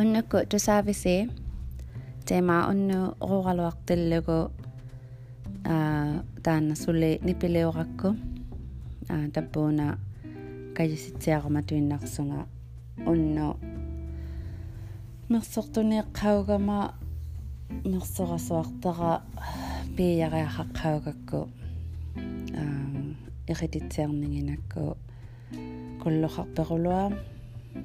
[0.00, 1.28] unnuku tusaavisi
[2.28, 2.98] tema unnu
[3.30, 4.38] ruuqaluartillugu
[5.74, 6.14] aa
[6.44, 8.08] taanna suli nipiliurakku
[9.14, 9.86] aa tappuuna
[10.76, 12.40] kajisitsiaqumatuinnarsunga
[13.12, 13.46] unnu
[15.30, 16.78] мерсортунеэккаугама
[17.90, 19.12] нерсорасуартара
[19.96, 21.40] пииариахаққаугакку
[22.60, 23.02] аа
[23.52, 24.82] эрититсиарнигинакку
[26.02, 27.04] куллохарперулуа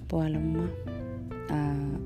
[0.07, 0.65] пуалумма
[1.50, 1.98] аа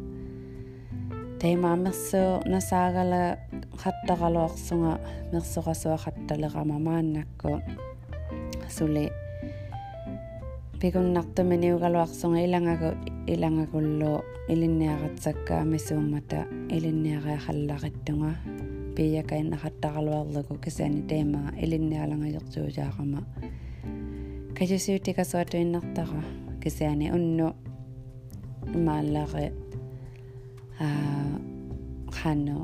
[1.41, 3.39] теймаамерсуу насаагала
[3.83, 4.99] хаттаралуарсунга
[5.33, 7.61] мерсорасуахатталерама мааннакку
[8.69, 9.11] сули
[10.81, 12.91] пигуннартуминиугалуарсунга илангагу
[13.27, 18.33] илангагуллу илинниаратсакка амисууммата илинниариахаллариттунга
[18.97, 23.21] пиякаиннахаттаралуарлугу кисаани тейма илинниалангажертуужаарама
[24.59, 26.23] кажусиутикасуатуиннартара
[26.63, 27.55] кисаани унну
[28.86, 29.46] maallaqe
[30.80, 30.88] a
[32.18, 32.58] khano.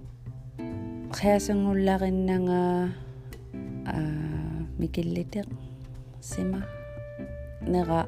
[1.16, 2.62] Khiasangullarinnaga
[3.86, 4.00] a
[4.80, 5.48] mikilliteq
[6.30, 6.62] sima.
[7.72, 8.02] Nera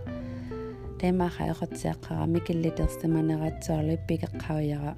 [0.99, 4.93] tema khaiqotsiaqqara mikilliterstama neratsaarlu pigeqqaujara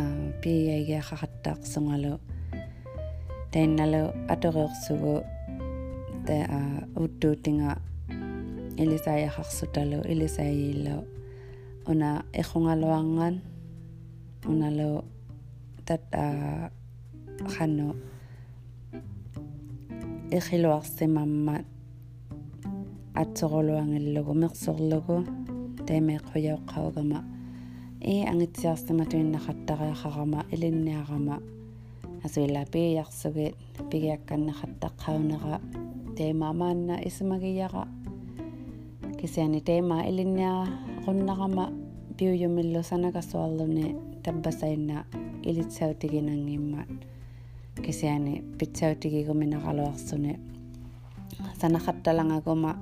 [0.00, 0.02] a
[0.42, 2.12] piiaigiaqaqattaaqsungalu
[3.52, 5.14] tainnalu atoriorsugu
[6.26, 6.60] ta a
[7.04, 7.70] uttuutinga
[8.82, 11.00] ilisaiaqarsutalu ilisaiillau
[11.81, 13.41] илисаяхарсуталу илисаииллу уна эхунгалуанган
[14.45, 15.03] уналу
[15.85, 16.71] тат аа
[17.55, 17.95] ханну
[20.31, 21.65] эхилуарсимаммат
[23.13, 25.25] атсорулуангиллугу мерсорлугу
[25.87, 27.19] таимеэққуяоққаугама
[28.01, 31.41] и ангитсиарсама туиннахаттариахарама илинниарама
[32.23, 33.55] асуила пиярсугит
[33.89, 35.61] пигиакканнахаттаққаунера
[36.17, 37.87] таимаамаанна исмагияра
[39.19, 40.67] кисиани тайма илинниара
[41.05, 41.65] qunнарама
[42.17, 45.05] пиуюмиллу санакасуарлуни таббасаинна
[45.43, 46.87] илитсаутигинангиммаат
[47.85, 50.39] кисиани питсаутигигуминаралуарсуни
[51.61, 52.75] санахатталангагума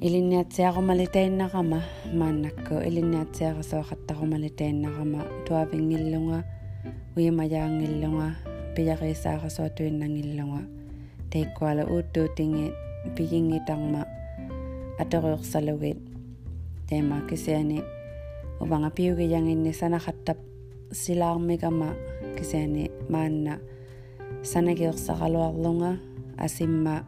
[0.00, 1.80] илинниатсиарумалитаиннарама
[2.12, 6.44] мааннакку илинниатсиарасуақаттарумалитаиннарама туавингиллунга
[7.16, 8.28] уимаяангиллунга
[8.76, 10.62] пиярисаарасуатуиннангиллунга
[11.30, 12.72] тейккуала ууттуутинги
[13.16, 14.02] пигингитарма
[16.86, 17.82] атериорсалугит тема кисиани
[18.60, 20.38] уванга пиугиянгинни санахаттап
[20.92, 21.94] силаармигама
[22.38, 23.58] кисиани маанна
[24.42, 25.98] санагиорсаралуарлунга
[26.38, 27.04] асимма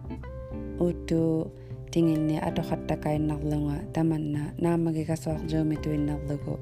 [0.79, 1.51] ууту
[1.91, 6.59] тингинни атохаттакаиннарлунга таманна наамагигасуаржууми туиннерлугу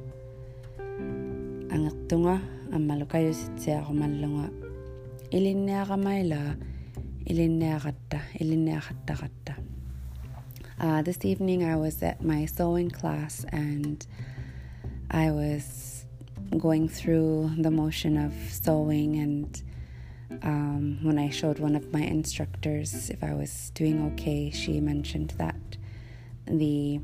[1.71, 2.41] ангертунга
[2.73, 4.51] аммалу каюситсиарумаллунга
[5.31, 6.57] илинниарамайла
[7.27, 9.56] илинниаратта илинниараттаратта
[10.80, 14.06] Uh, this evening, I was at my sewing class and
[15.10, 16.06] I was
[16.56, 19.62] going through the motion of sewing and
[20.44, 25.34] um, when I showed one of my instructors if I was doing okay, she mentioned
[25.40, 25.56] that
[26.46, 27.00] the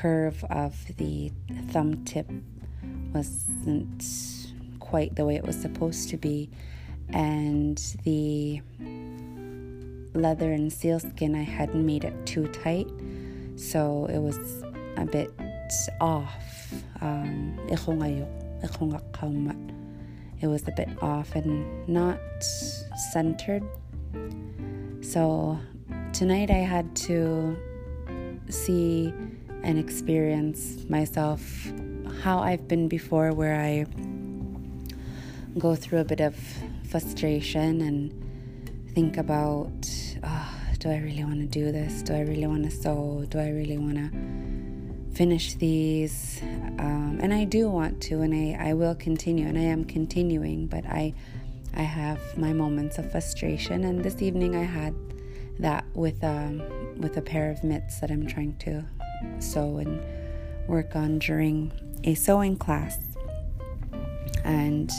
[0.00, 1.30] curve of the
[1.70, 2.28] thumb tip
[3.12, 4.04] wasn't
[4.80, 6.50] quite the way it was supposed to be,
[7.10, 8.60] and the
[10.14, 12.88] leather and sealskin I hadn't made it too tight,
[13.56, 14.38] so it was
[14.96, 15.30] a bit
[16.00, 16.72] off.
[17.00, 17.58] Um,
[20.40, 22.18] it was a bit off and not
[23.12, 23.62] centered.
[25.00, 25.58] So
[26.12, 27.56] tonight I had to
[28.48, 29.12] see
[29.62, 31.72] and experience myself
[32.22, 33.86] how I've been before, where I
[35.58, 36.36] go through a bit of
[36.88, 38.12] frustration and
[38.94, 39.90] think about
[40.22, 42.02] oh, do I really want to do this?
[42.02, 43.24] Do I really want to sew?
[43.28, 44.10] Do I really want to
[45.14, 46.40] finish these.
[46.42, 50.66] Um, and I do want to, and I, I will continue, and I am continuing,
[50.66, 51.14] but I,
[51.74, 53.84] I have my moments of frustration.
[53.84, 54.94] And this evening I had
[55.60, 56.62] that with, um,
[56.98, 58.84] with a pair of mitts that I'm trying to
[59.38, 60.02] sew and
[60.66, 61.72] work on during
[62.04, 62.98] a sewing class.
[64.44, 64.90] And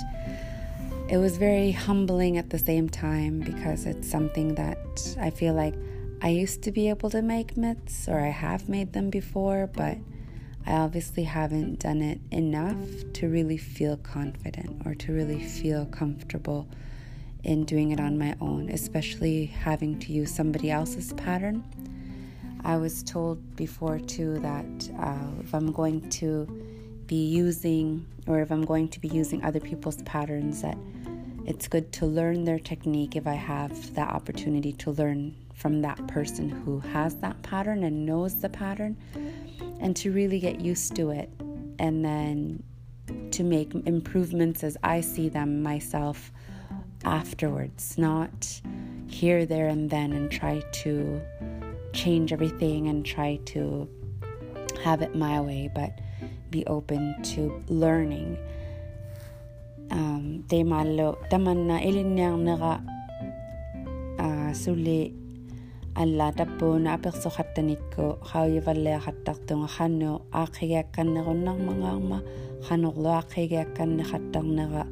[1.07, 5.75] it was very humbling at the same time because it's something that I feel like
[6.21, 9.97] I used to be able to make mitts, or I have made them before, but
[10.65, 12.79] I obviously haven't done it enough
[13.13, 16.67] to really feel confident or to really feel comfortable
[17.43, 21.63] in doing it on my own, especially having to use somebody else's pattern.
[22.63, 26.47] I was told before too that uh, if I'm going to
[27.05, 30.75] be using, or if I'm going to be using other people's patterns, that
[31.45, 36.05] it's good to learn their technique if I have that opportunity to learn from that
[36.07, 38.97] person who has that pattern and knows the pattern
[39.79, 41.29] and to really get used to it
[41.79, 42.63] and then
[43.31, 46.31] to make improvements as I see them myself
[47.03, 48.61] afterwards, not
[49.07, 51.21] here, there, and then, and try to
[51.93, 53.87] change everything and try to
[54.83, 55.99] have it my way, but
[56.49, 58.37] be open to learning.
[60.51, 62.73] తేమాల్లో Tamanna ఎలిన్యాంనగా
[64.55, 65.13] сули
[65.95, 72.19] алла таппууна аперсохаттаникку хауйваллеахаттартунга хану аақхигиакканнеруннармагаарма
[72.67, 74.83] ханерлу аақхигиакканнехаттарнера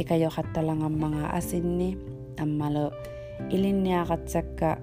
[0.00, 1.98] икайохатталангаммага асинни
[2.38, 2.92] аммалу
[3.54, 4.78] илинниақатсакка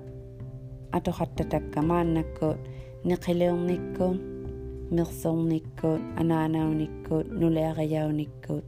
[0.98, 2.58] атохаттатакка мааннаккут
[3.04, 4.18] неқилиорниккут
[4.96, 8.68] мерсорниккут анаанаауниккут нулеариауниккут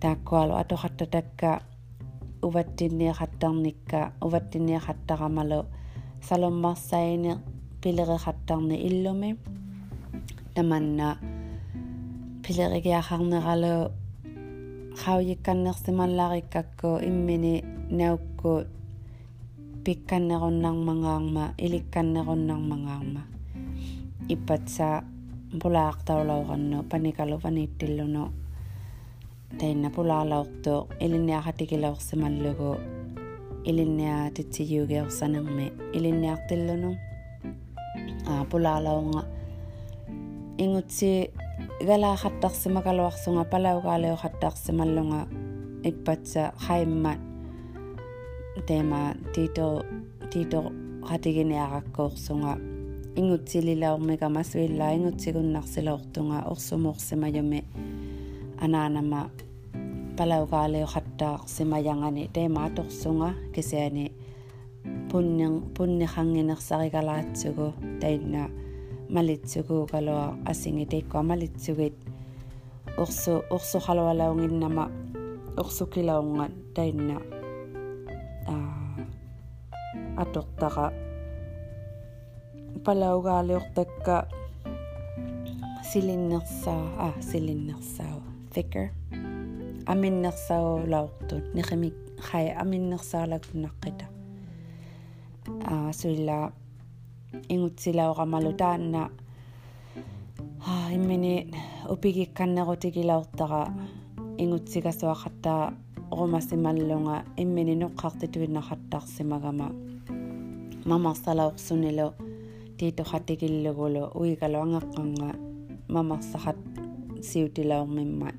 [0.00, 1.60] takko alo ato hatta takka
[2.42, 5.66] uvattini hattang nikka uvattini hattarmalo
[6.20, 7.36] salommarsaini
[7.80, 9.36] pileri hattarni illumi.
[10.54, 11.16] Tamanna
[12.42, 13.74] pilerigiaharneralo
[15.04, 18.64] qaujikkannersimallarikkakku immini naukku
[19.84, 23.20] pikkannerunnarmangaarma ilikkannerunnarmangaarma
[24.28, 25.02] ipatsa
[25.62, 28.22] pulaaqtaulaurannu panikalu panittillunu
[29.56, 32.70] taina pulaalaqtuq ilinniaqatikilaoq simallugu
[33.64, 36.90] ilinniaa titsijuugeorsanarmi ilinniaqtillunu
[38.32, 39.22] aa pulaalaunga
[40.64, 41.10] ingutsi
[41.88, 45.20] galaaqattarsimakaluarsunga palaugaaleoqattarsimallunga
[45.90, 47.20] ippatta qaimmat
[48.66, 49.00] teema
[49.34, 49.66] tiito
[50.32, 50.60] tiito
[51.08, 52.52] qatiginiaqakkoorsunga
[53.20, 57.60] ingutsililaormika masuillaa ingutsigunnarsilaortunga orsumoorsimajumi
[58.64, 59.30] ananama.
[60.16, 62.28] Palau ka leo khatta simayangani.
[62.34, 64.06] Te ma torsunga kisani
[65.08, 68.42] punnyang punni khanginersarik alaatsugu tainna
[69.14, 71.96] malitsugu kaloa asingitikko malitsugit
[73.02, 74.84] orsu orsu khalawalaunginnama
[75.56, 76.46] orsukilaunga
[76.76, 77.16] tainna
[80.22, 80.86] atortara
[82.84, 84.16] palaugaaliortakka
[85.90, 88.90] silinnersaa ah silinnersaa thicker.
[89.86, 94.06] Аминнерсаулаортут нехимик хай аминнерсаалакуннаққита
[95.64, 96.52] аа суиллаа
[97.48, 99.10] ингутсилаурамалу таанна
[100.66, 101.34] аа иммини
[101.88, 103.62] упигикканнерутигилаортара
[104.42, 105.74] ингутсигасуақаттаа
[106.10, 109.68] орумасималлунга иммини ноққартитуиннахаттарсимагама
[110.90, 112.08] мамарсалаорсунилу
[112.78, 115.30] тиитохатигиллугулу уигалуангаққанга
[115.88, 116.58] мамарсахат
[117.20, 118.34] siutila o memat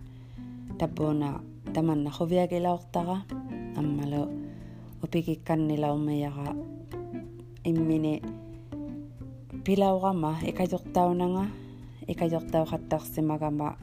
[0.80, 1.44] tapona
[1.74, 3.26] taman na hovia ke lao taka
[3.76, 4.31] amalo
[5.04, 6.56] o piki kan ni lao me yaka
[7.64, 8.22] imine
[9.64, 11.46] pila o kama e kai tok tau na nga
[12.08, 13.76] e kai tok tau katak si magama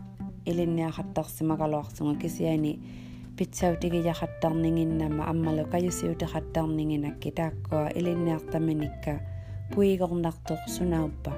[0.49, 2.73] ilin niya katak si magalo aksunga kisi ay ni
[3.37, 8.41] pitsaw tiki ya katak ningin na ma uti katak ningin na kita ko ilin niya
[8.51, 9.21] taminika
[9.71, 11.35] puwi kong naktok sunaw pa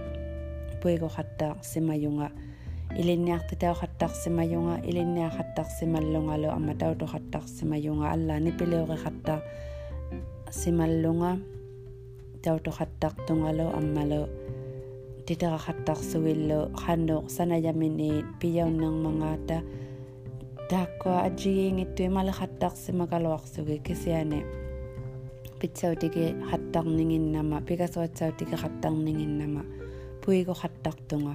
[2.96, 9.40] ilinniarpitau khattaqsimayunga ilinnia khattaqsimallungalu amatautu khattaqsimayunga allani pileuri khatta
[10.50, 11.36] simallunga
[12.42, 14.22] tautu khattaqtungalu ammalu
[15.26, 19.60] titera khattaqsuillu khannu sanayamini piyaunnangmangata
[20.70, 24.40] takko ajiingittu imala khattaqsimakaluarsugi kisiane
[25.60, 29.62] pitsautige khattaqninginnama pikasuatsautige khattaqninginnama
[30.24, 31.34] puigo khattaqtunga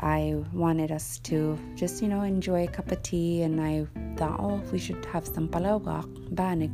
[0.00, 3.86] I wanted us to just, you know, enjoy a cup of tea, and I
[4.16, 6.72] thought, oh, we should have some palauga, banig.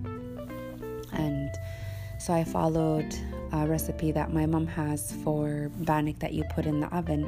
[1.12, 1.50] And
[2.18, 3.14] so I followed
[3.52, 7.26] a recipe that my mom has for banik that you put in the oven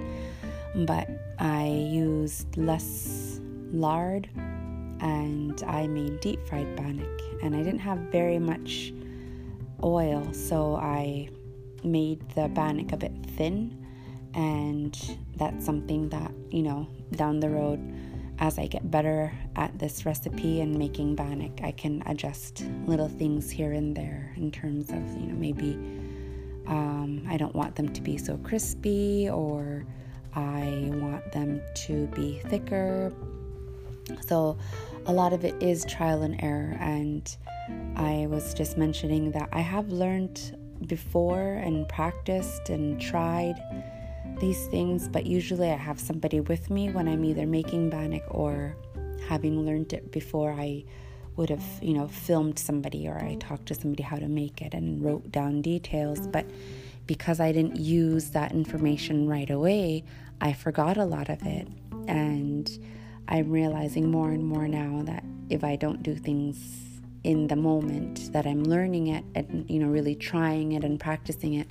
[0.74, 1.08] but
[1.38, 3.40] I used less
[3.72, 4.28] lard
[5.00, 7.20] and I made deep fried bannock.
[7.42, 8.92] And I didn't have very much
[9.82, 11.28] oil, so I
[11.82, 13.83] made the bannock a bit thin.
[14.34, 17.80] And that's something that, you know, down the road,
[18.38, 23.50] as I get better at this recipe and making bannock, I can adjust little things
[23.50, 25.78] here and there in terms of, you know, maybe
[26.66, 29.86] um, I don't want them to be so crispy or
[30.34, 33.12] I want them to be thicker.
[34.26, 34.58] So
[35.06, 36.76] a lot of it is trial and error.
[36.80, 37.36] And
[37.96, 43.54] I was just mentioning that I have learned before and practiced and tried
[44.40, 48.76] these things, but usually I have somebody with me when I'm either making bannock or
[49.28, 50.84] having learned it before I
[51.36, 54.74] would have, you know, filmed somebody or I talked to somebody how to make it
[54.74, 56.26] and wrote down details.
[56.26, 56.46] But
[57.06, 60.04] because I didn't use that information right away,
[60.40, 61.68] I forgot a lot of it.
[62.06, 62.70] And
[63.28, 66.84] I'm realizing more and more now that if I don't do things
[67.24, 71.54] in the moment that I'm learning it and you know really trying it and practicing
[71.54, 71.68] it,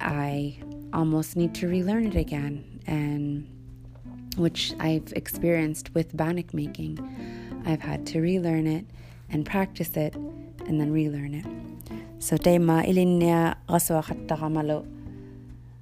[0.00, 0.58] I
[0.92, 3.46] almost need to relearn it again, and
[4.36, 6.98] which I've experienced with bannock making.
[7.66, 8.86] I've had to relearn it
[9.30, 11.46] and practice it and then relearn it.
[12.18, 14.86] So tema ilinia raswa khatta gamalo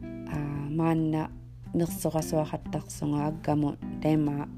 [0.03, 1.31] uh, maanna
[1.75, 4.49] nirsu raswa khatta sunga aggamo tema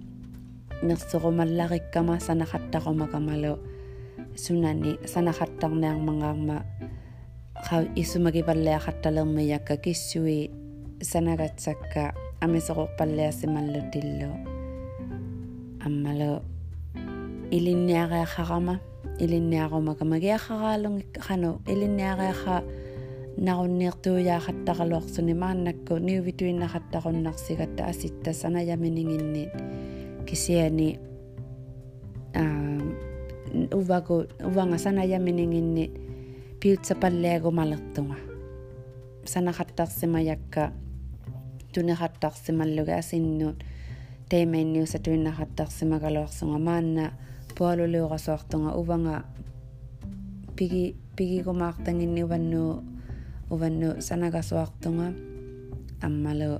[0.82, 3.58] nirsu mallarikkama sana khatta gamalo
[4.34, 6.64] sunani sana khatta nermangarma
[15.85, 16.41] аммалу
[17.51, 18.79] илинниариахарама
[19.19, 22.63] илинниарумака магиахараалунги хану илинниариаха
[23.37, 29.49] нарунниертуяахаттақалуарсуни мааннакку ниувитуиннахаттақуннарсигатта аситта санаяминингиннит
[30.25, 30.99] kisiani
[32.35, 32.81] uh,
[33.75, 36.06] uvago uvanga sana yamininginni piutsa palleago malertunga sana
[36.60, 38.16] piutsapalliagumaleqtunga
[39.32, 40.72] sanaqattaarsimajakka
[41.72, 43.58] tuneqattaarsimalluga asinnuut
[44.28, 47.04] taimainniusa tuinaqattaarsimagaluarsunga maanna
[47.58, 49.22] pualuluuqasuartunga uvanga
[50.56, 52.62] pigi pigigumaartanginni uvannu
[53.50, 55.06] uvannu sanagasuartunga
[56.06, 56.58] аммалу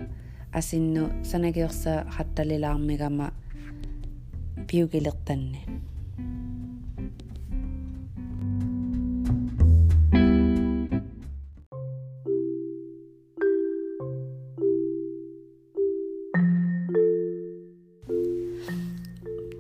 [0.53, 3.27] асинну санагиорса хатталилаармигама
[4.69, 5.88] пиугилертанни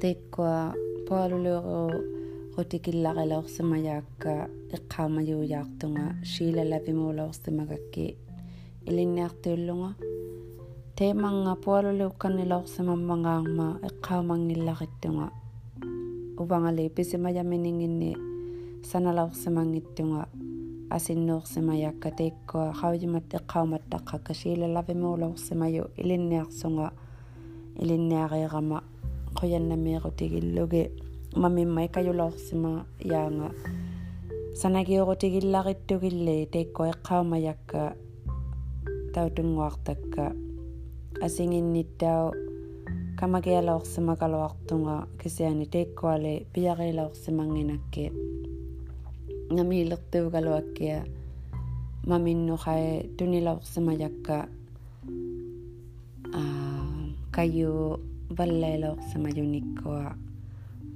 [0.00, 0.74] tikkua
[1.08, 2.02] pualuluuru
[2.56, 4.32] rutikillaqalaorsimajaakka
[4.76, 8.06] iqqaamajuujaartunga shiila lapimuulaorsimagakki
[8.90, 9.90] ilinniartiullunga
[10.98, 15.26] teemanga pualuluukkannilaorsimammangaarma iqqaamangillaqittunga
[16.42, 18.10] uvangali pisimajamininginni
[18.90, 20.22] sanalaorsimangittunga
[20.96, 26.86] asinnuorsimajaakka tikkua qaujimat iqqaumattaqqakka shiila lapimuulaorsimaju ilinniarsunga
[27.82, 28.78] ilinniariirama
[29.38, 30.82] qoyanna meequtigillugi
[31.40, 32.26] lo
[33.12, 33.48] yaanga
[34.60, 37.96] sanagiurutigillaqittugilli teikku ya eqqaumajakka ya
[39.14, 40.24] tautunguartakka
[41.26, 42.24] asinginnittau
[43.18, 48.04] kamagialoorsimakaluartunga ya kisiani teikkuali piarilaorsimanginakki
[49.56, 50.98] namiilertuugaluakkia
[52.06, 54.36] maminnuqai tunilaorsimajakka
[57.30, 60.15] kajuu каю валлаилаорсимажуниккуа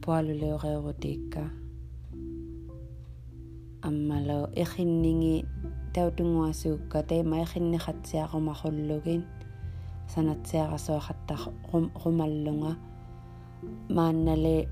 [0.06, 1.44] пуалулеореерутиикка
[3.82, 5.46] аммало эхиннинги
[5.94, 9.24] таутунгуасуукка тайма эхиннихатсиақумахуллугин
[10.14, 11.36] sanatsiaqasuaqatta
[12.06, 12.72] rumallunga
[13.90, 14.68] maannale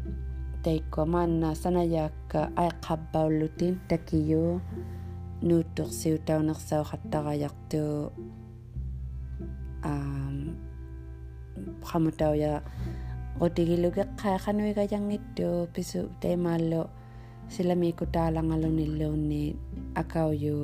[0.64, 4.62] taikko maanna sanayaakka aiqqappaulluttin takiyu
[5.42, 8.12] nuuttorsiutaunersauqattaqajaqtu
[9.84, 10.29] aam
[11.88, 12.54] qamutauya
[13.40, 16.82] qutigilugeqqaaqanuigajangittu pisu taimaallu
[17.54, 19.44] silamiikutaalangalunilluunni
[20.02, 20.58] akauyu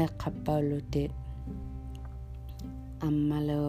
[0.00, 1.12] aiqqappaulluttit
[3.06, 3.62] аммалу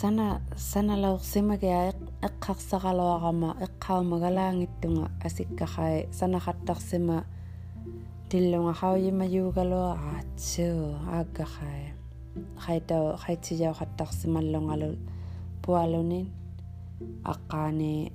[0.00, 0.26] сана
[0.56, 1.80] саналаорсимагиа
[2.28, 7.18] эққарсақалуарама эққаумагалаангиттунга асиккахай санахаттарсима
[8.30, 10.82] тиллунга хауйимаюгалуа аатсуу
[11.16, 11.83] ааккахай
[12.57, 14.89] хайта хайтсижаухаттарсималлонгалу
[15.63, 16.25] пуалунин
[17.33, 18.11] аққаани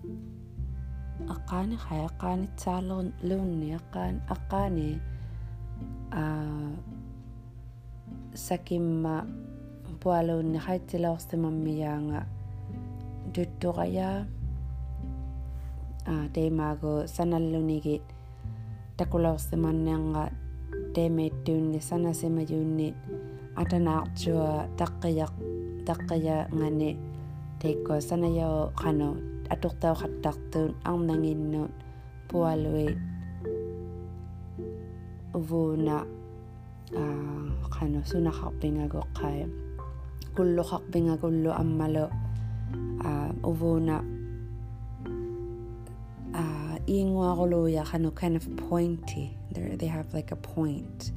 [1.34, 4.88] аққаани хаяққаанитсаалерун луунни аққаани аққаани
[6.12, 6.70] аа
[8.34, 9.16] сакимма
[10.02, 12.20] пуалуунни хайтсилаорсимаммияанга
[13.34, 14.12] туттоқая
[16.12, 18.02] аа теймаагу саналлунигит
[18.98, 20.24] такулаорсиманнианга
[20.94, 22.88] теймеиттуунни санасимажуунни
[23.60, 24.50] atanaartua
[24.80, 25.34] taqqiyaq
[25.86, 26.90] taqqiyangani
[27.60, 29.08] teikko sanayao qanu
[29.52, 31.74] aturtauqattartuun arnanginnuut
[32.28, 32.96] pualuit
[35.38, 35.96] uvuuna
[37.74, 39.38] qanu sunaqarpingagoqqai
[40.34, 42.04] kulluqarpingagullu ammalu
[43.04, 43.96] uh, ovo na
[46.34, 47.36] uh, ingwa
[48.14, 49.36] kind of pointy.
[49.52, 51.12] They they have like a point.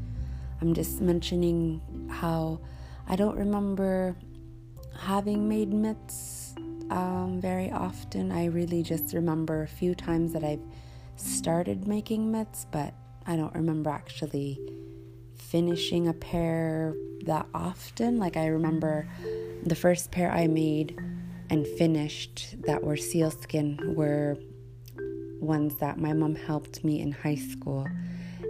[0.61, 1.81] I'm just mentioning
[2.13, 2.61] how
[3.07, 4.15] I don't remember
[4.97, 6.55] having made mitts
[6.89, 8.31] um, very often.
[8.31, 10.63] I really just remember a few times that I've
[11.15, 12.93] started making mitts, but
[13.25, 14.59] I don't remember actually
[15.35, 18.17] finishing a pair that often.
[18.17, 19.07] Like, I remember
[19.63, 20.99] the first pair I made
[21.49, 24.37] and finished that were sealskin were
[25.39, 27.87] ones that my mom helped me in high school.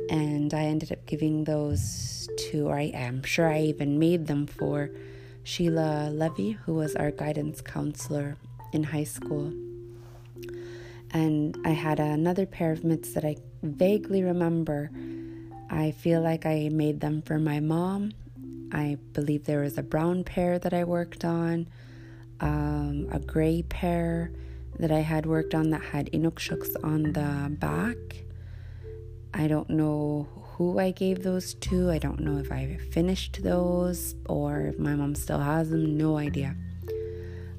[0.10, 4.48] And I ended up giving those to, or I am sure I even made them
[4.48, 4.90] for
[5.44, 8.38] Sheila Levy, who was our guidance counselor
[8.72, 9.54] in high school.
[11.12, 14.92] And I had another pair of mitts that I vaguely remember.
[15.70, 18.14] I feel like I made them for my mom.
[18.72, 21.68] I believe there was a brown pair that I worked on,
[22.40, 24.32] um, a gray pair
[24.80, 28.23] that I had worked on that had inukshuks on the back.
[29.34, 31.90] I don't know who I gave those to.
[31.90, 35.98] I don't know if I finished those or if my mom still has them.
[35.98, 36.56] No idea.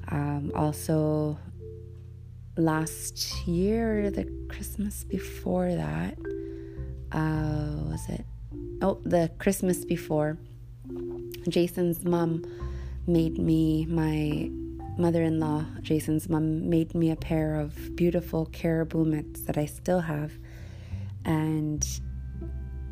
[0.09, 1.37] Um, also,
[2.57, 6.17] last year, the Christmas before that,
[7.11, 8.25] uh, was it?
[8.81, 10.37] Oh, the Christmas before,
[11.49, 12.43] Jason's mom
[13.07, 14.49] made me, my
[14.97, 19.65] mother in law, Jason's mom, made me a pair of beautiful caribou mitts that I
[19.65, 20.31] still have.
[21.25, 21.85] And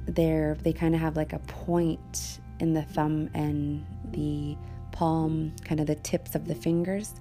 [0.06, 4.58] they're, they kind of have like a point in the thumb and the
[4.92, 7.14] palm, kind of the tips of the fingers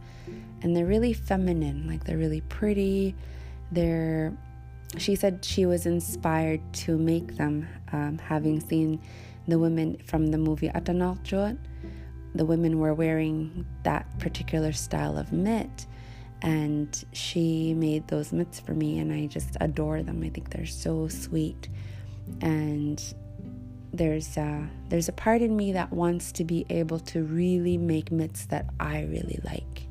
[0.62, 3.14] and they're really feminine, like they're really pretty.
[3.71, 4.33] They're
[4.99, 9.00] she said she was inspired to make them, um, having seen
[9.49, 11.57] the women from the movie Atanarjuat.
[12.35, 15.87] The women were wearing that particular style of mitt,
[16.43, 20.23] and she made those mitts for me, and I just adore them.
[20.25, 21.69] I think they're so sweet,
[22.41, 23.02] and
[23.93, 28.11] there's a, there's a part in me that wants to be able to really make
[28.11, 29.87] mitts that I really like.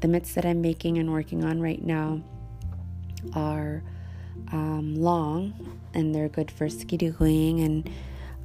[0.00, 2.22] The mitts that I'm making and working on right now
[3.34, 3.82] are
[4.52, 7.90] um, long and they're good for skidooing and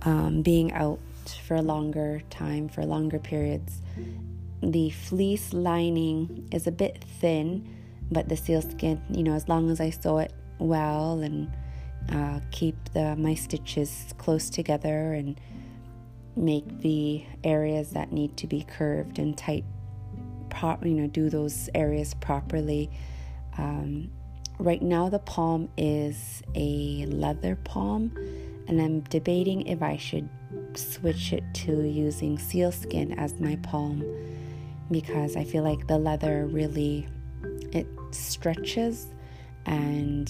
[0.03, 0.99] um, being out
[1.45, 3.81] for a longer time, for longer periods.
[4.61, 7.67] The fleece lining is a bit thin,
[8.11, 11.51] but the sealskin, you know, as long as I sew it well and
[12.11, 15.39] uh, keep the my stitches close together and
[16.35, 19.65] make the areas that need to be curved and tight
[20.49, 22.89] pro- you know do those areas properly.
[23.57, 24.09] Um,
[24.57, 28.11] right now, the palm is a leather palm,
[28.67, 30.29] and I'm debating if I should
[30.75, 34.03] switch it to using sealskin as my palm
[34.91, 37.07] because I feel like the leather really
[37.71, 39.07] it stretches
[39.65, 40.29] and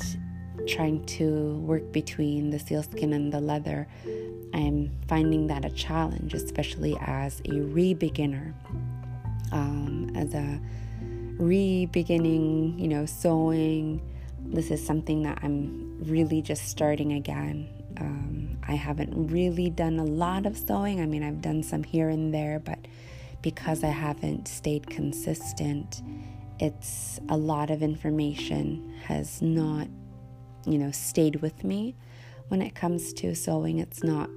[0.68, 3.88] trying to work between the sealskin and the leather
[4.54, 8.54] I'm finding that a challenge especially as a re-beginner
[9.52, 10.60] um, as a
[11.40, 14.02] re-beginning, you know, sewing.
[14.46, 17.70] This is something that I'm really just starting again.
[18.00, 21.02] Um, I haven't really done a lot of sewing.
[21.02, 22.80] I mean, I've done some here and there, but
[23.42, 26.02] because I haven't stayed consistent,
[26.60, 29.88] it's a lot of information has not,
[30.66, 31.96] you know, stayed with me.
[32.50, 34.30] When it comes to sewing, it's not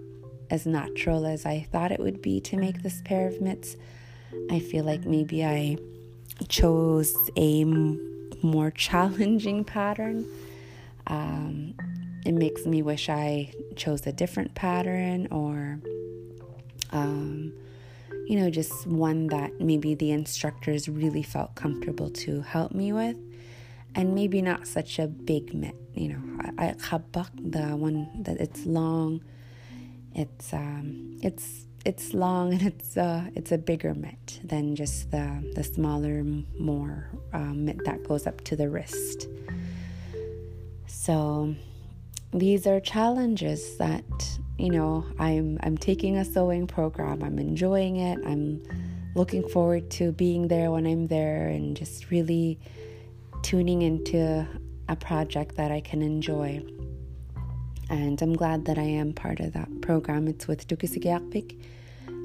[0.51, 3.77] as natural as I thought it would be to make this pair of mitts.
[4.51, 5.79] I feel like maybe I
[6.49, 10.27] chose a more challenging pattern.
[11.07, 11.75] Um,
[12.25, 15.81] it makes me wish I chose a different pattern or,
[16.93, 17.53] um,
[18.27, 23.17] you know, just one that maybe the instructors really felt comfortable to help me with.
[23.95, 26.53] And maybe not such a big mitt, you know.
[26.59, 26.75] I, I
[27.35, 29.23] the one that it's long,
[30.15, 35.53] it's um, it's it's long and it's uh, it's a bigger mitt than just the
[35.55, 36.25] the smaller,
[36.59, 39.29] more um, mitt that goes up to the wrist.
[40.87, 41.55] So
[42.33, 47.23] these are challenges that you know I'm I'm taking a sewing program.
[47.23, 48.19] I'm enjoying it.
[48.27, 48.63] I'm
[49.15, 52.59] looking forward to being there when I'm there and just really
[53.43, 54.47] tuning into
[54.89, 56.63] a project that I can enjoy.
[57.91, 60.29] And I'm glad that I am part of that program.
[60.29, 61.63] It's with Tukisigiarvik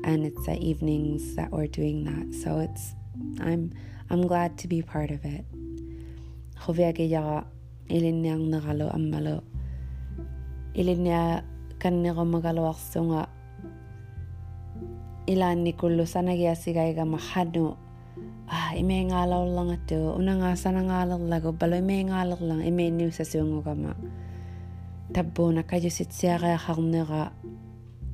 [0.03, 2.33] and it's the evenings that we're doing that.
[2.33, 2.93] So it's
[3.41, 3.73] I'm
[4.09, 5.43] I'm glad to be part of it.
[11.81, 13.13] కన్యక మగల వస్తుంగ
[15.33, 17.67] ఇలా నికుళ్ళు సనగియా సిగైగ మహను
[18.79, 23.91] ime ngalawlang ito unanga sana ngalawlago balo ime ngalawlang ime niw sa siyungo kama
[25.11, 27.35] tabo na kayo sitsiya kaya kaknera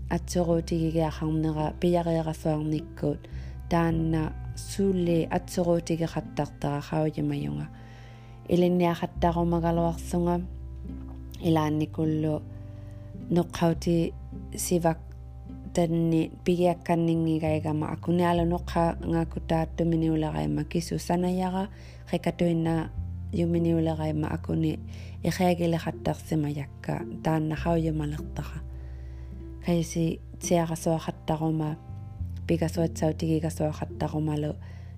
[0.09, 3.21] at soro tigi kaya kaknera piya kaya kasuang nikot
[3.69, 7.69] daan na suli at soro tigi katakta kakao yamayunga
[8.49, 10.41] ilin niya katako magalawaksunga
[11.45, 12.41] ilan nikulo
[13.29, 14.13] noqqauti
[14.55, 14.99] sivak
[15.73, 21.67] tanni pigiakkanninngigaigamma akuniala noqqa ngaakutaattuminiuleraimma kisu sanajara
[22.09, 22.89] qikatuinna
[23.33, 24.79] юминиулераима акуни
[25.23, 28.59] ихаагилехаттарсимаякка тааннахауйумалертара
[29.65, 31.77] кайси тиарасуахаттарума
[32.47, 34.53] пигасуатсаутигигасуахаттарумалу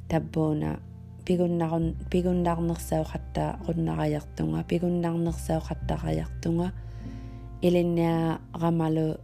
[0.09, 0.79] таббууна
[1.25, 6.71] пигуннарун пигуннарнерсаухатта руннараяртунга пигуннарнерсаухаттараяртунга
[7.64, 9.18] пигуннарнерсауқаттараяртунга илинниарамалу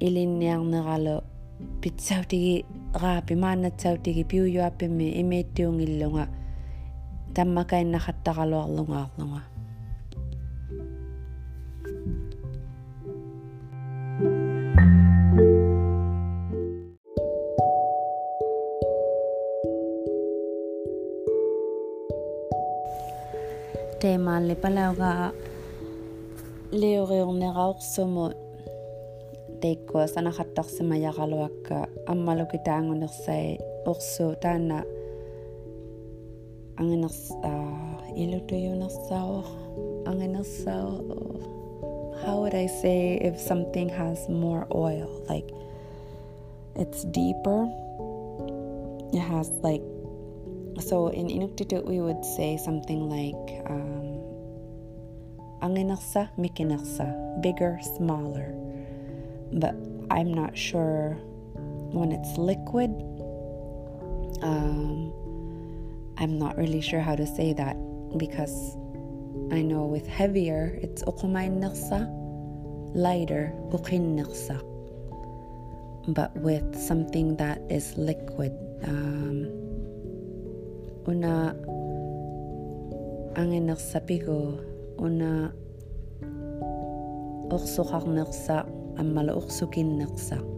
[0.00, 1.24] илинниарнералу
[1.82, 2.64] питсаутиги
[2.94, 6.28] раапи мааннатсаутиги пиуюаппими имииттуунгиллунга
[7.34, 9.42] таммакаиннахаттаралуарлунгаарлунга
[24.00, 25.32] teemaalli palauga
[26.81, 28.35] liuriornerauqsumut
[29.61, 31.77] teikkua sanaqattarsimajaqaluakka
[32.13, 33.47] ammaluki taangunersai
[33.91, 34.77] orsu taanna
[36.79, 37.19] anginers
[38.23, 39.37] ilutuyunersao
[40.09, 40.89] anginersao
[42.25, 45.09] how would I say if something has more oil?
[45.27, 45.49] Like
[46.75, 47.67] it's deeper.
[49.13, 49.81] It has like
[50.79, 54.12] so in Inuktitut, we would say something like um,
[55.63, 58.53] anginaksa, mikinaksa, bigger, smaller.
[59.53, 59.75] But
[60.11, 61.17] I'm not sure
[61.95, 62.91] when it's liquid.
[64.43, 65.13] Um,
[66.17, 67.77] I'm not really sure how to say that
[68.17, 68.75] because
[69.51, 72.11] I know with heavier it's uqumain naqsa,
[72.93, 74.59] lighter uqin naqsa.
[76.13, 78.51] But with something that is liquid,
[78.83, 79.47] um,
[81.07, 81.55] una
[83.39, 84.72] ang naqsapi pigo.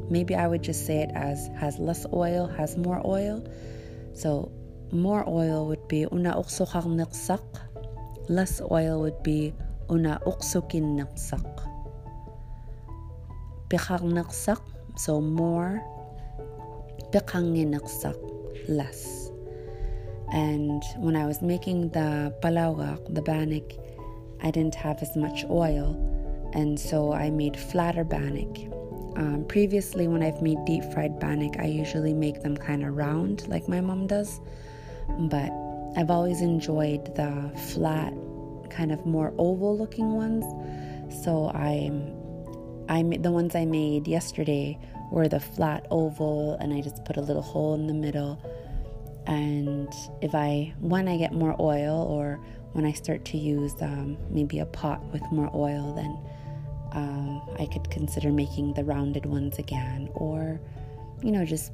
[0.10, 3.43] Maybe I would just say it as has less oil, has more oil.
[4.13, 4.52] So
[4.91, 6.36] more oil would be una
[8.30, 9.54] less oil would be
[9.89, 10.95] una uqsukin
[14.98, 15.82] so more
[18.67, 19.32] less.
[20.32, 23.74] And when I was making the palawak, the bannock,
[24.45, 25.97] I didn't have as much oil,
[26.53, 28.60] and so I made flatter bannock.
[29.17, 33.47] Um, previously, when I've made deep fried bannock, I usually make them kind of round
[33.47, 34.39] like my mom does,
[35.17, 35.51] but
[35.97, 38.13] I've always enjoyed the flat,
[38.69, 40.45] kind of more oval looking ones.
[41.23, 41.91] So I,
[42.88, 44.77] I the ones I made yesterday
[45.12, 48.39] were the flat oval, and I just put a little hole in the middle
[49.27, 52.39] and if I, when I get more oil or
[52.75, 56.11] when I start to use um, maybe a pot with more oil, then
[56.91, 60.59] um, I could consider making the rounded ones again or,
[61.23, 61.71] you know, just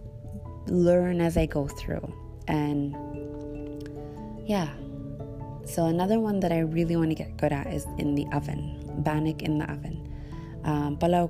[0.68, 2.06] learn as I go through.
[2.48, 2.94] And
[4.46, 4.70] yeah.
[5.66, 8.78] So another one that I really want to get good at is in the oven,
[9.02, 10.08] banik in the oven.
[10.64, 11.26] Um, palau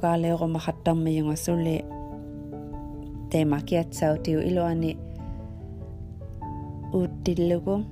[6.93, 7.85] utillugu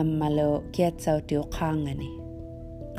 [0.00, 2.10] ammalo kiatsautiu qangani.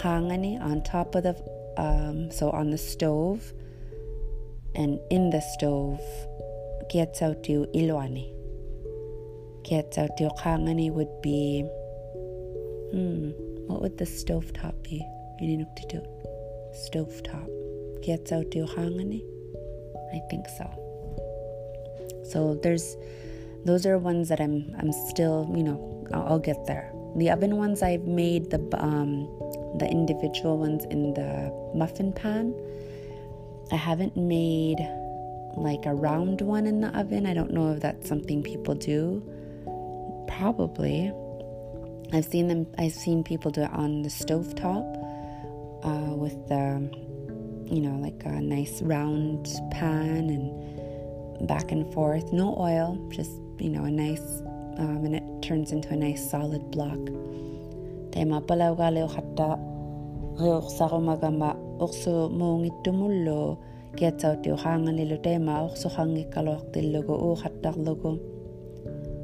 [0.02, 1.36] Qangani on top of the,
[1.78, 3.54] um, so on the stove,
[4.76, 6.02] and in the stove,
[6.90, 8.26] kiatsautiu iluani.
[9.64, 11.62] Kiatsautiu qangani would be,
[12.92, 13.32] hmm,
[13.68, 15.02] what would the stove top be?
[15.42, 16.02] Ininuktitu.
[16.86, 17.50] Stove top.
[18.02, 19.22] Kiatsautiu qangani?
[20.14, 20.68] I think so.
[22.32, 22.96] So there's
[23.66, 26.92] those are ones that I'm I'm still you know I'll get there.
[27.16, 29.28] The oven ones I've made the um,
[29.78, 32.54] the individual ones in the muffin pan.
[33.72, 34.80] I haven't made
[35.56, 37.26] like a round one in the oven.
[37.26, 39.24] I don't know if that's something people do.
[40.28, 41.12] Probably.
[42.14, 42.68] I've seen them.
[42.78, 44.86] I've seen people do it on the stove top
[45.84, 46.90] uh, with the,
[47.66, 52.32] you know, like a nice round pan and back and forth.
[52.32, 54.42] No oil, just you know, a nice,
[54.78, 57.00] um, and it turns into a nice solid block.
[58.12, 59.60] Tema palauga leo hatta
[60.40, 63.58] reorsaro magama orso muungittumullu
[63.96, 68.20] kiatsautiu haanganilu teema orso hangikkaluartillugu uuhattarlugu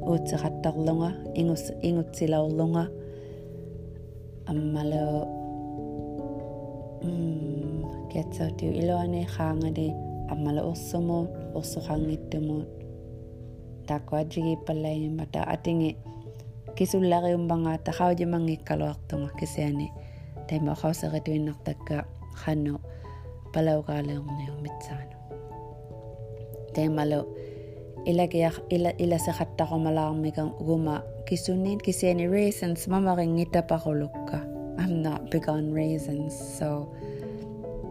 [0.02, 1.72] uutseqattaqlunga ingus
[13.88, 15.46] takwa jigi palai mata.
[15.48, 15.96] Atingi
[16.74, 19.94] kisulari umbanga ta khaw ji mangi kalwak tunga kisani
[20.50, 22.82] tay mo khaw sa gatu inak takka khano
[23.54, 25.18] palaw kala yung niyo mitsano
[26.74, 27.30] tay malo
[28.10, 28.26] ila
[28.74, 31.06] ila ila sa khatta ko malang mikang guma.
[31.24, 34.44] Kisunin kisani reasons mamaring ngita pa kulok ka.
[34.76, 36.92] I'm not big on raisins so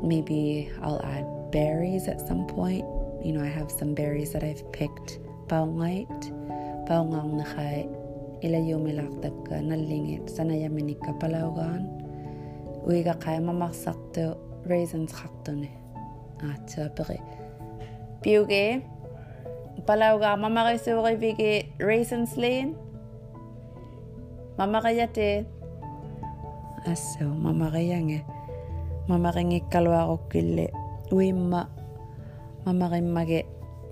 [0.05, 2.85] maybe I'll add berries at some point.
[3.25, 5.23] You know I have some berries that I've picked.
[5.53, 5.69] bao
[6.89, 7.85] paungang na khai
[8.41, 11.93] ila yumilak takka nallingit sanaya minikka palaugaan
[12.89, 14.33] uiga khai mamaksaktu
[14.65, 15.69] raisins khaktune
[16.41, 17.21] aatsa peri
[18.23, 18.79] piuge,
[19.83, 22.79] palauga mamarisuuri vigi raisins liin
[24.59, 25.43] mamariyate.
[26.87, 28.23] Asso mamariyange.
[29.11, 30.71] Mamariŋikkaluarukkille
[31.35, 31.67] ma
[32.65, 33.47] mamarimmage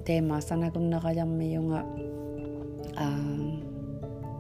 [0.05, 1.85] テーマさなくんながやんみよが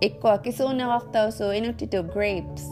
[0.00, 2.70] 一個はキスをながったうそいのちとグレープス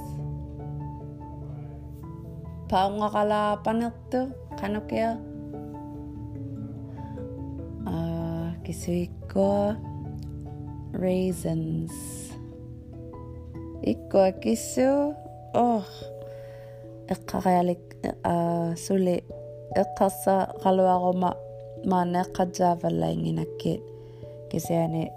[2.69, 5.17] パウがからパネットカノケア
[8.69, 9.77] キス一個は
[10.93, 11.89] raisins
[13.83, 15.15] 一個はキスを
[17.09, 17.79] エッカがやり
[18.25, 19.25] あそれエ
[19.81, 21.35] ッカさかるわごま
[21.85, 23.81] mana kajavalla inginakket
[24.51, 25.13] keseane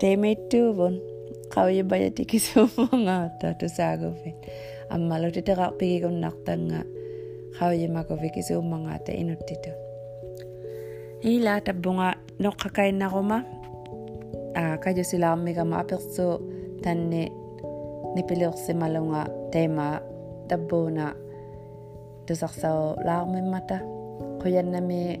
[0.00, 1.00] temettuvun
[1.52, 4.34] kawaye bayati kisumanga tatu sagofen
[4.90, 6.80] ammalo titaka pigikun naktanga
[7.58, 9.70] kawaye makofe kisumanga ta inuttito
[11.22, 13.44] ila tabunga nokkakainakuma
[14.82, 16.40] kajo silaamigama aperso
[16.82, 17.32] tanne
[18.14, 20.00] nipileorsimalunga teema
[20.48, 21.14] tabbuuna
[22.26, 23.80] tusarsawo laarmimmata
[24.40, 25.20] quyanami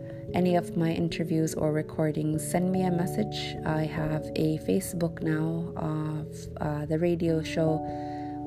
[0.33, 3.55] any of my interviews or recordings, send me a message.
[3.65, 6.27] I have a Facebook now of
[6.59, 7.79] uh, the radio show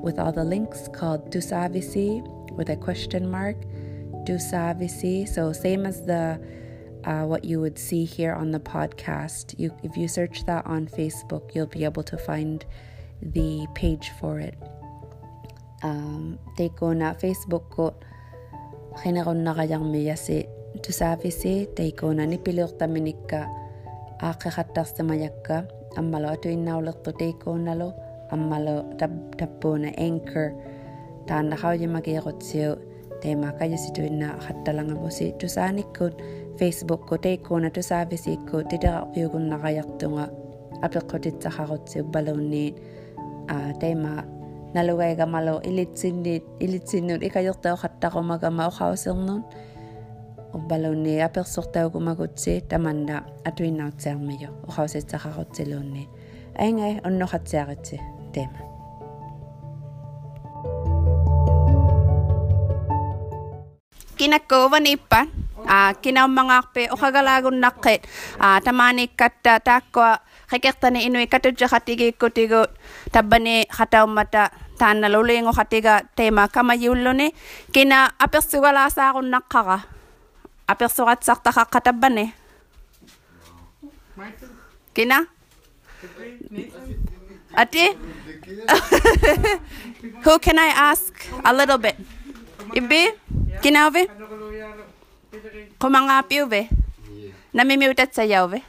[0.02, 3.56] with all the links called Tusaavisi with a question mark.
[4.24, 5.28] Tusaavisi.
[5.28, 6.40] So same as the
[7.04, 9.54] uh, what you would see here on the podcast.
[9.58, 12.64] You, if you search that on Facebook, you'll be able to find
[13.20, 14.56] the page for it.
[15.82, 17.94] Um, teikona Facebook ko
[19.04, 20.48] hinaronna qajarmiyasi
[20.82, 23.38] tusaavisi taikuunani piluuqtaminikka
[24.28, 25.54] aaqqiqattarsamajakka
[25.98, 27.88] ammalo atuinnaulertu taikuunnalu
[28.34, 28.76] ammalo
[29.38, 30.48] tappuuna anchor
[31.28, 32.70] taannaqaujamakiiqutsiu
[33.22, 36.14] teimaqajasituinna qattalangamusi tusaanikkut
[36.58, 40.24] facebookku taikuuna tusaavisiikku titeqaqiugunnaqajartunga
[40.86, 42.76] apeqqutitsaqarutsiu baluunniit
[43.54, 44.22] aa teimaa
[44.74, 49.40] nalugaigamalo ilitsinniit ilitsinnut ikajortauqattaqumagama oqausernun
[50.54, 56.02] o balone a per sorta o kumagutse tamanda atui nautsermeyo o hausetsaharotselone
[56.58, 57.96] aingai onnohatsearitse
[58.32, 58.60] tema
[64.16, 65.26] kinakkovan ippan
[65.66, 68.06] a ah, kinaw mangakpe o kagalagon nakket
[68.38, 72.62] a ah, tamani katta takwa rekertani inui katujja khatigi kutigo
[73.12, 77.32] tabani khataw mata tanna lulingo khatiga tema kama yullone
[77.72, 79.93] kina apersugalasa agun nakkara
[81.80, 82.32] tabbani
[84.94, 85.26] kina
[87.54, 87.84] ati?
[90.24, 91.12] Who can i ask?
[91.44, 91.96] A little bit.
[92.74, 93.10] Ibbi
[93.62, 94.06] kinauvi
[95.78, 96.68] Kumangapiuve.
[97.54, 98.62] Namimiutat sayauve.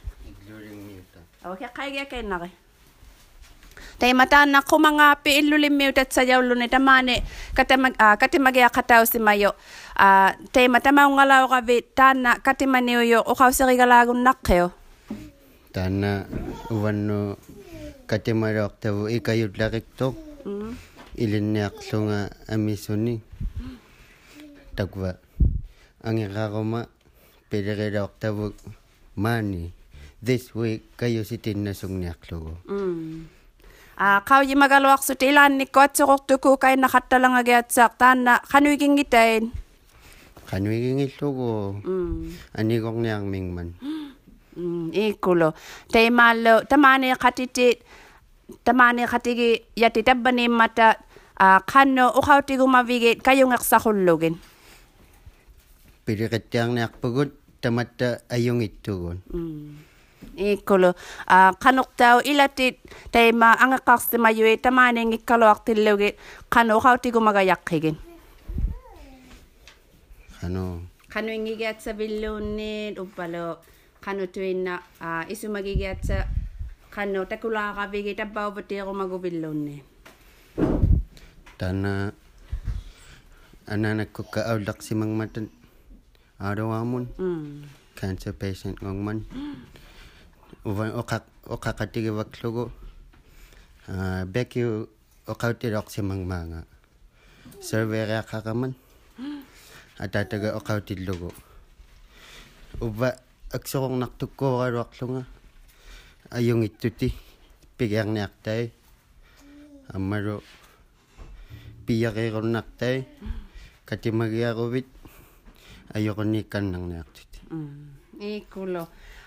[1.46, 2.50] Okay, kaya kay nake.
[3.96, 7.24] Tay mata matana ko mga piilulimyo dat sayaw lunay tamane
[7.56, 9.56] katimag uh, katimagya kataw si mayo.
[9.96, 14.76] Uh, tay matama ngalaw ka bit tana katimaniyo o kausari galagon nakyo.
[15.72, 16.28] Tana
[16.68, 17.40] uwanno
[18.04, 20.12] katimarok tawo ikayut lakiktok.
[20.44, 20.52] Mm.
[20.52, 20.72] Mm-hmm.
[21.16, 22.20] Ilinniaqlunga
[22.52, 23.24] amisuni.
[24.76, 25.16] Takwa.
[26.04, 26.84] Ang ikakuma
[27.48, 28.52] piligirak tawo
[29.16, 29.72] mani.
[30.20, 32.60] This week kayo si Tin na sungniaklugo.
[32.68, 33.35] Mm.
[33.96, 39.48] Ah, a kaw yi magaluaq sut ilan ni koatsoqortuku kaina khattalangagiatsaaqtaanna qanuigingitain
[40.44, 42.28] qanuigingillugu hmm.
[42.60, 43.72] aniqorniarmingman
[44.92, 47.80] ikulo hmm, eh, taimaallu tamaani qatitit
[48.68, 51.00] tamaani qatigi yati tabbaniimmata
[51.72, 54.36] qannu ah, uqautigumavigit kayungeqsaqullugin
[56.04, 57.32] piliqittiarniarpugut
[57.64, 59.95] tamatta ayungittugun mm
[60.36, 60.94] ikolo.
[61.26, 62.78] A kanok tau ilatit
[63.10, 66.16] tay ma anga kakste ma yue tamane ngi kalo aktilogit
[66.52, 67.96] kano kauti gumaga yakhigin
[70.40, 70.86] kano?
[71.08, 73.58] Kano ngi gatsa billunit uppalo
[74.04, 76.28] kano tuinna ah, a isumagi gatsa
[76.94, 79.82] kano takula ka bigi tabaw botero magubillunit
[81.58, 82.12] tana
[83.66, 85.50] ananak ko ka aulak si mangmatan
[86.38, 87.66] arawamun mm.
[87.98, 89.56] cancer patient ngongman mm.
[90.66, 92.70] uqaqatigi vaklugu
[93.86, 94.66] ah, beki
[95.30, 96.66] uqauti roqsi mangmanga.
[97.62, 98.74] Survey rea qaqaman.
[99.98, 101.30] Atataga uqauti lugu.
[102.82, 103.14] Uba
[103.54, 105.22] aksuqong naqtuku uqa roqlunga.
[106.34, 107.14] Ayung ituti.
[107.78, 108.70] Pigang naqtay.
[109.94, 110.42] Amaru.
[111.86, 112.34] Piyaki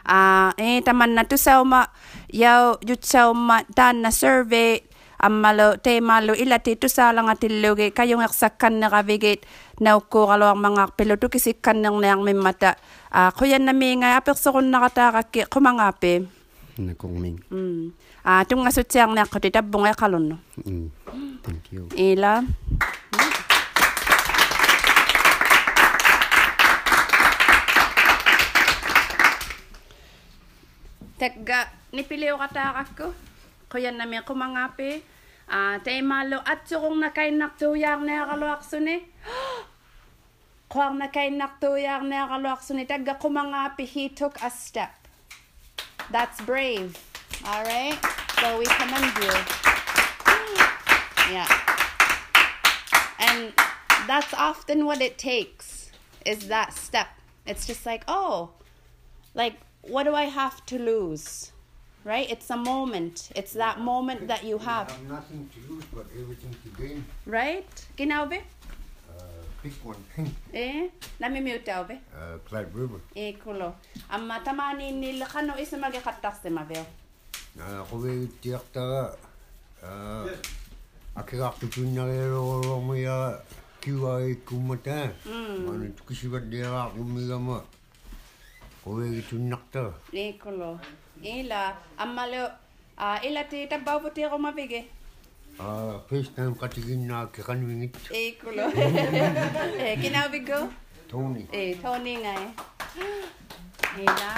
[0.06, 1.90] a e eh, taman na tu sauma
[2.32, 4.84] yau ju sauma tan na survey
[5.20, 9.44] ammalo te malo ila te tu salanga tilluge kayong eksakkan na kavigit
[9.84, 12.80] na ukko kalo ang mga piloto kisikkan ng nang mimata
[13.12, 16.30] a ah, kuyan na minga apek sa kun nakatakak kumangape
[16.80, 17.92] na kung ming mm.
[18.20, 20.38] Ah, a tunga sutyang na kutitabong ay kalon.
[20.60, 20.92] Mm.
[21.40, 21.88] thank you.
[21.96, 22.44] Ila.
[31.20, 33.08] Tagga, nipiliw katakak ko.
[33.68, 35.04] Kuya namin kumangapi.
[35.52, 39.04] Ah, tay malo at sukong na kay naktuyang na kaluak suni.
[40.72, 42.88] Kuwang na kay naktuyang na kaluak suni.
[42.88, 44.96] Tagga kumangapi, he took a step.
[46.08, 46.96] That's brave.
[47.44, 48.00] All right?
[48.40, 49.36] So we commend you.
[51.36, 51.52] Yeah.
[53.20, 53.52] And
[54.08, 55.92] that's often what it takes
[56.26, 57.12] is that step.
[57.46, 58.56] It's just like, oh,
[59.36, 61.52] like, what do I have to lose?
[62.06, 62.30] Right?
[62.32, 63.30] It's a moment.
[63.36, 64.90] It's that moment that you have.
[64.90, 67.06] have nothing to lose but everything to gain.
[67.26, 67.68] Right?
[67.98, 68.38] Ginaube?
[68.38, 69.24] Uh,
[69.62, 69.98] pick one.
[70.16, 70.34] thing.
[70.54, 70.88] Eh?
[71.22, 71.94] Namimute be?
[72.16, 73.00] uh, Clyde River.
[73.16, 73.76] Eh, kulo.
[74.10, 76.86] Amma tamani nila kano isa magikatas de mabel.
[77.60, 79.16] Uh, Kowe tiakta.
[79.84, 80.30] Uh,
[81.16, 83.42] akikakta tunyarero romuya
[83.82, 85.12] kiwa kumata.
[85.26, 85.90] Mana
[88.90, 89.94] O e ki nakta.
[90.14, 90.80] E kolo.
[91.22, 92.48] E la, amma leo,
[92.98, 94.86] a e la te tam po te roma vege.
[95.60, 97.94] A, first time katigin na ke kanu ingit.
[98.10, 98.64] E kolo.
[99.86, 100.70] E, kina obi go?
[101.10, 101.44] Tony.
[101.52, 102.46] E, Tony ngai.
[104.00, 104.06] e.
[104.06, 104.32] La.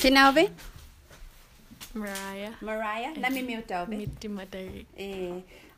[0.00, 0.48] Kina obi?
[1.94, 2.54] Mariah.
[2.62, 3.96] Mariah, nami miu tau be.
[3.96, 4.86] Miti matari.
[4.96, 5.08] E,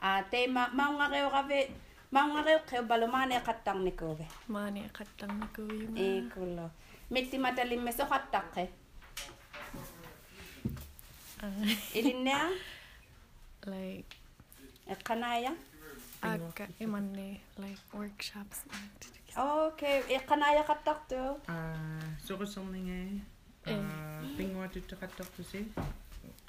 [0.00, 1.68] a, te maunga reo rave,
[2.14, 6.66] mangare khe balo khatang khattang ni kobe mane khattang ni ko yuma e eh, kullo
[7.12, 8.64] metti matali meso khattak khe
[11.98, 12.38] ilinna
[13.72, 14.12] like
[15.08, 15.52] qanaya
[16.22, 17.28] akka imanne
[17.62, 18.58] like workshops
[19.36, 23.00] okay e kanaya khatak to ah sorusonninge
[23.66, 24.36] ah eh.
[24.36, 25.60] pingwa tuttu khattak to se?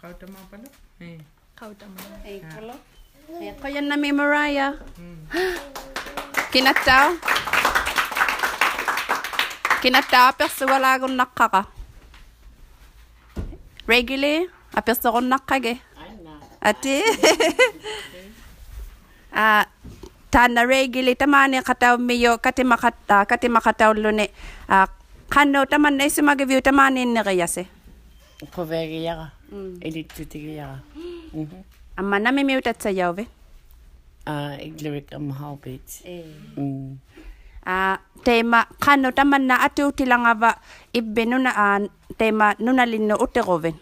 [0.01, 0.69] Kautama pala
[0.99, 1.19] e eh.
[1.55, 2.75] Kautama, e kullo
[3.31, 3.47] Eh, kulo.
[3.47, 4.75] Eh, kaya na may Mariah.
[6.51, 7.15] Kinataw?
[9.79, 11.63] Kinataw, pero wala akong nakaka.
[13.87, 15.79] Regular, apes akong nakage.
[16.61, 16.95] Ati?
[19.31, 19.63] Ah,
[20.27, 24.27] tana regular tamani kataw miyo kati makata kati makataw lune.
[24.67, 24.91] Ah,
[25.31, 27.63] kano taman na isumagaview tamani ni kayase.
[28.51, 29.31] Koveriya.
[29.47, 29.79] Mm.
[29.79, 30.83] Elitutigiya.
[31.31, 31.63] Mhm.
[32.01, 33.13] Amma na may miutat sa yaw,
[34.25, 36.01] Ah, iglyrik am habit.
[36.01, 36.25] Eh.
[36.57, 36.97] Mm.
[37.61, 40.51] Ah, tema kano taman na atu tilanga ba
[40.97, 43.77] ibbe nuna an tema nuna linno uteroven.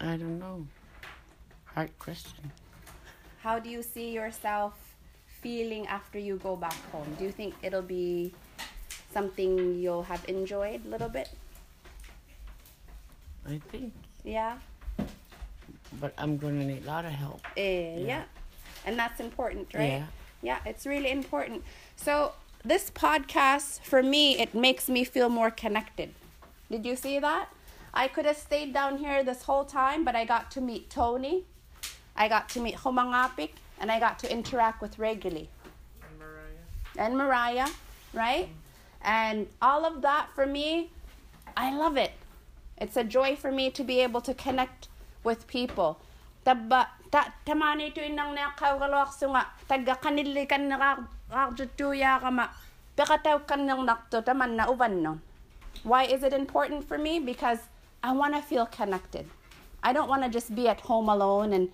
[0.00, 0.64] I don't know.
[1.76, 2.48] Hard question.
[3.44, 4.72] How do you see yourself
[5.44, 7.08] feeling after you go back home?
[7.20, 8.32] Do you think it'll be
[9.12, 11.28] something you'll have enjoyed a little bit?
[13.44, 14.07] I think.
[14.24, 14.58] Yeah.
[16.00, 17.40] But I'm gonna need a lot of help.
[17.56, 18.06] Eh, yeah.
[18.06, 18.22] Yeah.
[18.84, 19.86] And that's important, right?
[19.88, 20.06] Yeah.
[20.42, 21.64] Yeah, it's really important.
[21.96, 22.32] So,
[22.64, 26.14] this podcast for me it makes me feel more connected.
[26.70, 27.48] Did you see that?
[27.94, 31.44] I could have stayed down here this whole time, but I got to meet Tony.
[32.14, 33.50] I got to meet Homangapik
[33.80, 35.46] and I got to interact with Reguli
[36.02, 36.98] And Mariah.
[36.98, 37.68] and Mariah,
[38.12, 38.48] right?
[39.02, 40.90] And all of that for me,
[41.56, 42.12] I love it.
[42.80, 44.88] It's a joy for me to be able to connect
[45.24, 45.98] with people.
[46.44, 46.54] Ta
[47.46, 48.36] tamani inang
[52.20, 52.50] kama.
[55.84, 57.18] Why is it important for me?
[57.20, 57.58] Because
[58.02, 59.26] I want to feel connected.
[59.82, 61.68] I don't want to just be at home alone and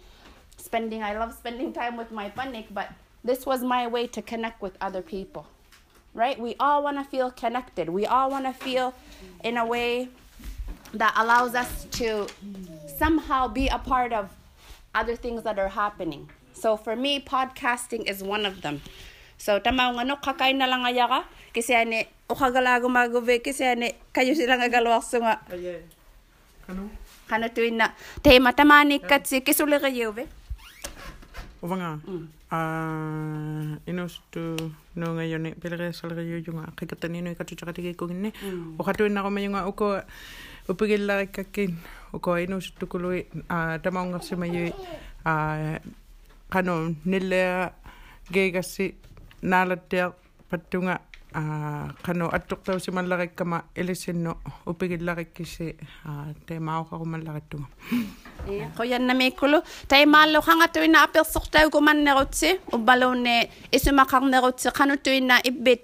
[0.57, 2.91] spending I love spending time with my panik, but
[3.23, 5.47] this was my way to connect with other people.
[6.15, 6.39] Right?
[6.39, 7.89] We all want to feel connected.
[7.89, 8.95] We all want to feel
[9.43, 10.09] in a way
[10.95, 12.27] that allows us to
[12.87, 14.31] somehow be a part of
[14.95, 16.31] other things that are happening.
[16.55, 18.81] So for me, podcasting is one of them.
[19.37, 21.21] So tama nga no kakain na lang aya ka
[21.51, 25.83] kasi ani ukagalago magove kasi ani kayo so nga Aye.
[26.65, 26.89] Kano?
[27.29, 27.93] kano tuin na
[28.23, 30.31] tema tamani katsi kisuli kayo ve.
[31.61, 31.99] Uvanga.
[32.07, 32.27] Mm.
[32.55, 34.55] Ah, inustu
[34.95, 38.31] no ngayon eh, ni pilare sal kayo yung kikatan nino ikatu tsaka tigi ko gini.
[38.79, 38.87] O mm.
[38.87, 39.99] katuin na ko may nga uko
[40.69, 41.79] upigillarikakkin
[42.15, 44.75] ukoinuusuttukului a tamaungersimayui
[45.25, 45.35] a
[46.53, 47.73] qanu nillea
[48.33, 48.95] geegassi
[49.43, 50.15] naalatteaq
[50.51, 51.01] pattunga
[51.35, 51.43] a
[52.07, 54.35] qanu attortausimallarikkama ilissinnu
[54.67, 55.77] upigillarikkisi
[56.09, 56.11] a
[56.47, 57.67] teemaaoqarumallarittunga
[58.77, 65.81] qoyannamiikkulu e, taimaalluqangatuina apersortaugumannerutsi ubbaluunni isumaqarnerutsi qanuttuina ibbi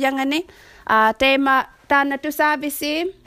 [0.00, 0.44] yangane,
[0.86, 3.19] a teima tu tusaavisi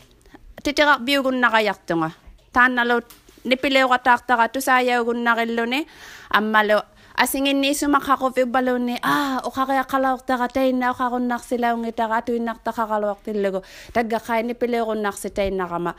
[0.64, 2.16] titirak biugun nakayak tunga.
[2.55, 3.03] Tanalo
[3.43, 5.84] nipileo katakta ka tusayaw gun nakilo ni
[6.32, 6.80] ammalo
[7.20, 11.28] asingin ni sumakakov ibalo ni ah o kakaya kalawak ta ka tayo na o kakon
[11.28, 13.61] nak sila ang ita ka tuin nak ta kakalawak tilago
[13.91, 15.91] tagga kun nak si na kama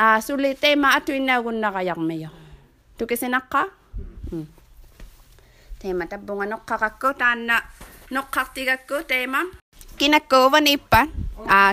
[0.00, 2.32] ah sulit tayo maatuin na kun nakayak mayo
[2.96, 3.68] tukisinak ka
[4.32, 4.48] hmm.
[5.78, 7.60] tema tabunga nokkakakko tanna
[8.10, 9.61] nokkaktigakko tema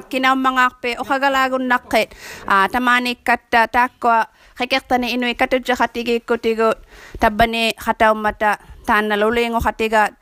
[0.09, 1.05] kinaw mga pe o
[1.61, 2.11] nakit
[2.49, 3.15] ah tamani
[3.69, 4.27] takwa
[5.13, 6.73] inui katudja katigi ko tigo
[7.21, 8.57] tabani kataw mata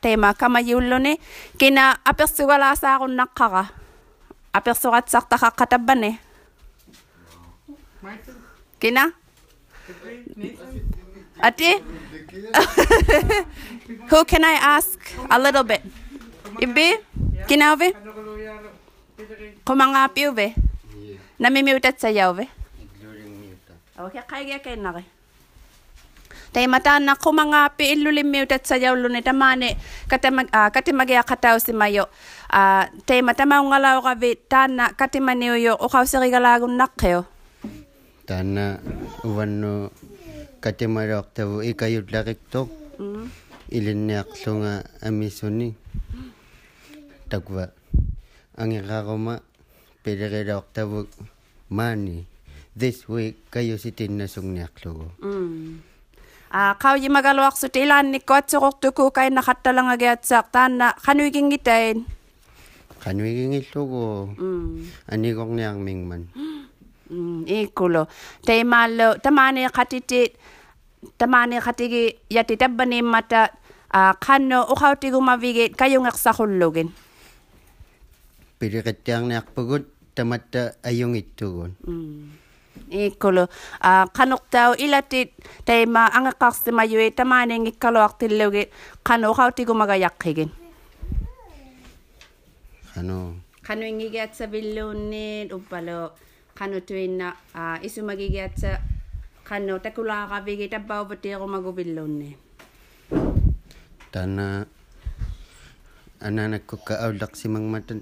[0.04, 1.16] tema kamayulo ni
[1.58, 3.00] kina apersuwala sa
[8.80, 9.12] Kina?
[11.42, 11.72] Ati?
[14.10, 15.82] Who can I ask a little bit?
[16.58, 16.88] Ibi,
[17.48, 17.94] kinave?
[19.66, 20.48] Kumangapi ube?
[21.38, 22.46] Namimiutat sayaw ube?
[23.98, 25.10] Okay, kaya kaya na kaya.
[26.54, 29.78] Tay mata na kumangapi ilulim mi utat sayaw lunita mane
[30.10, 32.06] katamag uh, ah, katimagya kataw si mayo.
[32.50, 37.26] Uh, tay mata maungalaw ka vi tana katimaniyo yo ukaw sa rigalagun nakyo.
[38.30, 38.80] Tana
[39.26, 39.92] uwano
[40.62, 42.70] katimarok tawo ikayut lakik tok.
[43.02, 43.28] Mm.
[43.74, 45.76] Ilin niyak sunga amisuni.
[45.76, 46.37] Mm
[47.30, 47.70] takwa
[48.58, 49.40] angiraruma
[50.04, 51.08] pilerila octavuk
[51.70, 52.26] mani.
[52.78, 55.10] This week kayo si tinnasungniarlugu
[56.52, 57.12] a qawyi mm.
[57.12, 62.06] ah, magaluaqsut ilaannikku atsoqortuku kain naqattalangagiatsaq taanna qanuigingitain
[63.04, 65.10] qanuigingillugu mm.
[65.12, 66.30] aniqorniarmingman
[67.12, 68.08] mm, iikkulo
[68.48, 70.38] taimaallu tamaani qatiti
[71.18, 73.42] tamaani qatigi yati tabbaniimmata
[73.90, 76.94] a ah, qannu uqautigumavigit kayungeqsaqullugin
[78.60, 79.86] piliqittiarniarpugut
[80.16, 82.32] tamatta ajungittugun mm.
[82.90, 85.34] ikkulu a ah, qanuqtau ilatit
[85.66, 88.74] taima angaqarsimayui tamaaniinngikkaluartillugit
[89.08, 90.50] qanuqautikumagayaqqigin
[92.94, 93.18] qanu
[93.68, 96.00] qanuingigiatsavilluunniit uppalu
[96.58, 98.82] qanutuinna a ah, isumagigiatsa
[99.50, 102.38] qanu takulaaqavigi tappauvatiiqumaguvilluunniit
[104.12, 104.66] tana
[106.28, 108.02] ananakkukka aullaqsimangmatan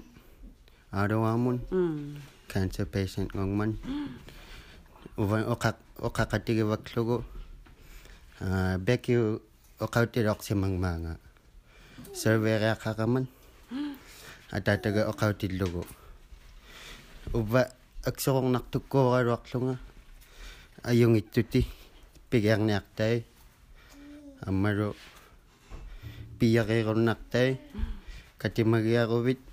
[0.92, 2.20] arawamun mm.
[2.50, 3.78] cancer patient ngongman
[5.22, 7.24] uvan okak okakatigi waklugo.
[8.36, 9.40] Ah, uh, bekyu
[9.80, 11.16] okautiroq simangmanga
[12.12, 13.24] survey reaqaqaman
[14.56, 15.88] atataga okautillugo
[17.32, 17.64] uva
[18.08, 19.80] aksoqornartukkuuraruarlunga
[20.84, 21.64] ayungittuti
[22.30, 23.24] pigearniartai
[24.46, 24.92] аммару
[26.38, 27.56] пияреруннартай
[28.38, 29.40] катимагиарувит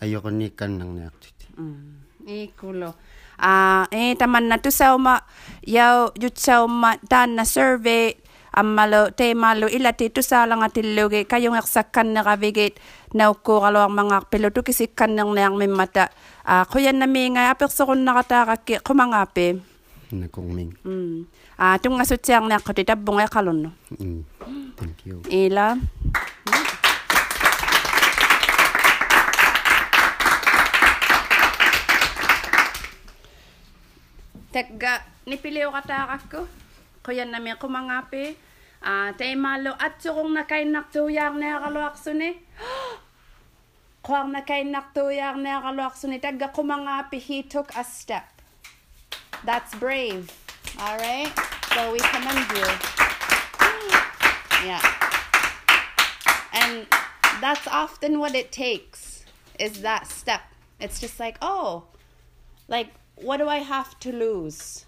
[0.00, 1.46] ayoko ni kanang na aktiti.
[1.60, 2.00] Mm.
[2.26, 2.96] Eh, Ikulo.
[3.40, 5.24] Ah, uh, eh taman na to sa uma
[5.64, 8.12] yaw yut sa uma tan na survey
[8.52, 12.76] ammalo te malo ila ti to sa lang atilugi kayong aksakan na kavigit
[13.16, 16.12] na ko kalo ang mga piloto kasi kanang na ang mimata.
[16.44, 19.64] Ah, uh, kuya na mi nga apek sa kun nakatakak kumangape.
[20.12, 20.72] Nakong ming.
[20.84, 21.24] Mm.
[21.56, 23.70] Ah, uh, tunga sutyang na ako ay kalon no.
[23.96, 24.20] Mm.
[24.76, 25.24] Thank you.
[25.32, 25.80] Ila.
[25.80, 26.59] Mm.
[34.50, 34.98] Tegga
[35.30, 36.50] nipiliw katarak ko.
[37.06, 38.34] Kuya namin kumangapi.
[38.82, 42.34] Ah, tay malo at kung nakainak tuyang na kaluakso ni.
[44.02, 46.18] Kuang nakainak tuyang na kaluakso ni.
[46.18, 48.26] Tegga kumangapi, he took a step.
[49.44, 50.32] That's brave.
[50.78, 51.30] All right?
[51.72, 52.68] So we commend you.
[54.66, 54.82] Yeah.
[56.52, 56.86] And
[57.40, 59.24] that's often what it takes
[59.58, 60.42] is that step.
[60.80, 61.84] It's just like, oh,
[62.68, 62.88] like
[63.24, 64.86] what do i have to lose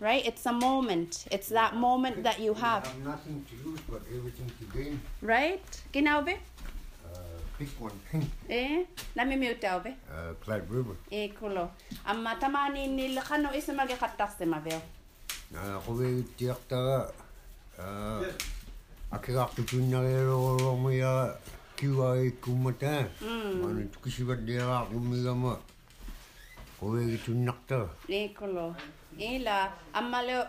[0.00, 4.02] right it's a moment it's that moment that you have have nothing to lose but
[4.16, 5.00] everything to gain.
[5.22, 6.36] right ginaubi
[7.04, 7.18] Uh,
[7.58, 7.94] pick one.
[8.10, 8.24] thing.
[8.48, 10.96] eh namimiutaubi uh, Clyde River.
[11.10, 11.70] eh kulo
[12.06, 14.80] amma tamani nil khano ismage qattarsemavel
[15.54, 17.12] Uh, kowe tiakta
[17.78, 18.24] uh,
[19.12, 21.36] akiraqtu tunnareerorormuya
[21.76, 23.04] kiwai kummata.
[23.60, 25.58] Manu tukisivat dera kumigama.
[26.82, 27.80] Oe e ki tu nakta.
[28.08, 28.74] E kolo.
[29.18, 30.42] E la, amma leo,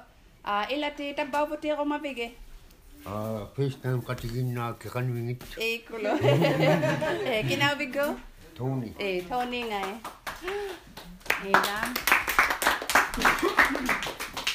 [0.44, 2.32] a e la te ta bau pote roma vege.
[3.06, 5.44] A first time katikin na ke ingit.
[5.58, 6.18] E kolo.
[7.36, 8.18] E kina o vigo?
[8.56, 8.94] Tony.
[9.00, 9.92] E, Tony ngai.
[11.46, 11.52] e.
[11.52, 11.78] La.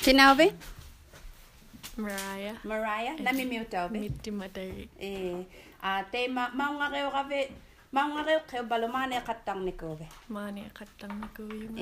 [0.02, 0.36] Kina o
[1.98, 2.54] Mariah.
[2.62, 3.98] Mariah, nami miu tau ve.
[3.98, 4.86] Miti matai.
[5.02, 5.10] E,
[5.82, 7.50] a te maunga reo rave,
[7.94, 11.28] mangare qeu balomane khattang ne kobe mane khattang ne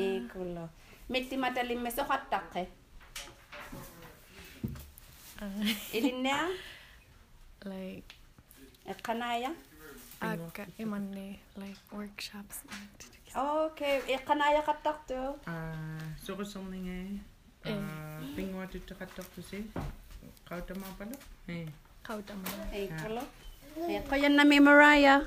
[0.03, 0.25] eh, ah.
[0.25, 0.65] e kulo
[1.11, 2.45] metti matalim meso so khattak
[7.71, 8.11] like
[8.93, 9.51] e kanaya
[10.23, 10.85] ak e
[11.61, 12.63] like workshops
[13.35, 16.31] okay e kanaya khattak to ah so
[17.67, 17.75] e
[18.35, 19.59] pingwa to khattak to se
[20.49, 20.87] kautama
[21.51, 21.67] e
[22.07, 22.51] kautama
[23.85, 25.21] Ayan ko yan na may Mariah.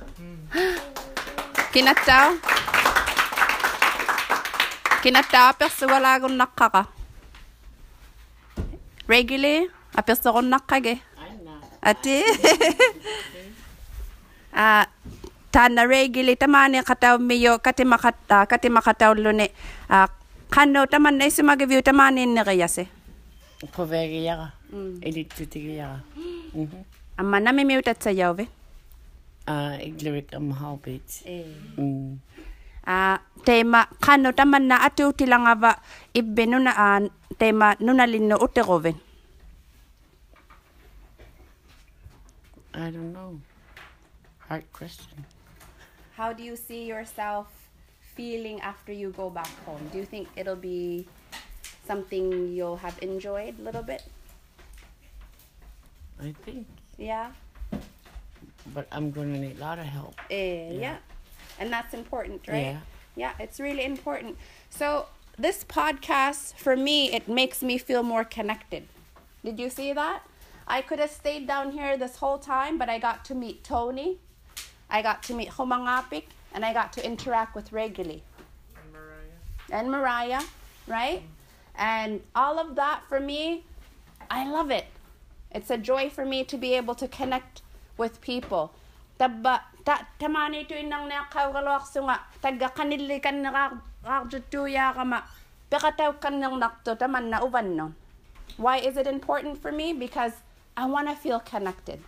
[1.69, 2.33] Kinataw.
[5.05, 6.89] Kinataw, perso wala akong nakaka.
[9.05, 10.97] Regular, ah, a perso akong nakage.
[10.97, 10.99] Eh.
[11.85, 12.17] Ati?
[14.49, 14.89] Ah,
[15.53, 19.53] tana regular, tamani kataw miyo, katimakata, katimakataw lune.
[19.85, 20.09] Ah,
[20.49, 22.89] kano taman na isumagaview, tamani niriyase.
[23.69, 24.49] Kovegiyara.
[25.05, 26.01] Elitutigiara.
[26.17, 26.88] Mm-hmm.
[27.19, 27.27] Edit tutigi yaga.
[27.27, 28.47] Amma namimiutat sa yawve.
[29.47, 29.77] Ah,
[30.35, 31.23] am halbit.
[31.25, 31.45] Eh.
[31.77, 32.19] Mm.
[32.85, 35.79] Ah, tema kano taman na atu tilangava
[36.13, 38.37] ibbe nuna an tema nuna linno.
[42.73, 43.41] I don't know.
[44.47, 45.25] Hard question.
[46.15, 47.47] How do you see yourself
[48.15, 49.81] feeling after you go back home?
[49.91, 51.05] Do you think it'll be
[51.85, 54.03] something you'll have enjoyed a little bit?
[56.21, 56.67] I think.
[56.99, 57.31] Yeah.
[58.73, 60.15] But I'm gonna need a lot of help.
[60.29, 60.79] Eh, yeah.
[60.79, 60.97] Yeah.
[61.59, 62.57] And that's important, right?
[62.59, 62.79] Yeah.
[63.15, 64.37] Yeah, it's really important.
[64.69, 68.87] So, this podcast, for me, it makes me feel more connected.
[69.43, 70.21] Did you see that?
[70.67, 74.17] I could have stayed down here this whole time, but I got to meet Tony,
[74.89, 78.21] I got to meet Homangapik, and I got to interact with Reguli
[78.75, 80.43] and Mariah, And Mariah,
[80.87, 81.23] right?
[81.75, 83.63] And all of that for me,
[84.29, 84.85] I love it.
[85.51, 87.61] It's a joy for me to be able to connect
[87.97, 88.71] with people.
[89.17, 89.27] Ta
[90.19, 91.09] tamani inang
[93.21, 93.69] kan na.
[98.57, 99.93] Why is it important for me?
[99.93, 100.33] Because
[100.77, 101.99] I want to feel connected.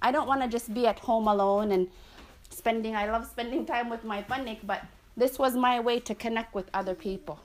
[0.00, 1.88] I don't want to just be at home alone and
[2.50, 4.82] spending I love spending time with my panik, but
[5.16, 7.40] this was my way to connect with other people.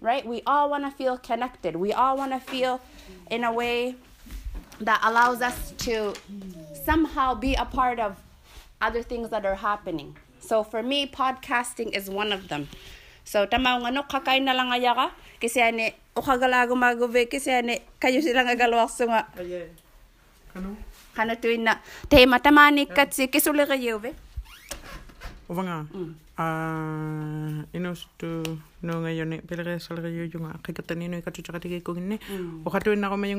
[0.00, 0.26] Right?
[0.26, 1.76] We all want to feel connected.
[1.76, 2.80] We all want to feel
[3.30, 3.96] in a way
[4.80, 6.14] that allows us to
[6.84, 8.16] somehow be a part of
[8.80, 10.16] other things that are happening.
[10.40, 12.68] So for me, podcasting is one of them.
[13.28, 17.52] So tama nga no kakay na lang aya ka kasi ane o kagalago maguve kasi
[17.52, 19.68] ane kayo sila nga galwak so nga Aye.
[20.48, 20.72] Kano?
[21.12, 21.76] kana tuin na
[22.08, 24.16] te matamani kat si kisuli kayo ve.
[25.44, 25.84] Uvanga.
[26.40, 28.46] Ah, inustu
[28.80, 32.16] no ngayon eh pilare sal kayo yung kikatani no ikatu tsaka tigi ko ginne.
[32.64, 33.36] O katuin na ko may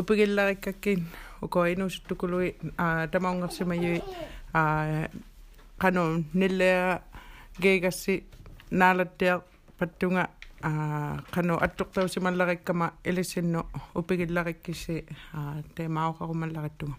[0.00, 1.00] upigillarikkakin
[1.42, 2.48] ukoinuusuttukului
[2.78, 4.04] a tamaungersimayuit
[4.54, 4.62] a
[5.82, 6.02] qanu
[6.40, 7.00] nillea
[7.62, 8.14] geegassi
[8.80, 9.40] naalatteaq
[9.78, 10.24] pattunga
[10.68, 10.70] a
[11.34, 13.60] qanu attortausimallarikkama ilissinnu
[14.00, 14.96] upigillarikkissi
[15.38, 15.40] a
[15.74, 16.96] teemaoqarumallarattunga